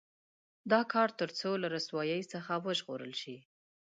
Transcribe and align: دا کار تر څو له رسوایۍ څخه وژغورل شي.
دا 0.71 0.81
کار 0.93 1.09
تر 1.19 1.29
څو 1.39 1.49
له 1.61 1.67
رسوایۍ 1.75 2.21
څخه 2.33 2.53
وژغورل 2.65 3.13
شي. 3.21 3.37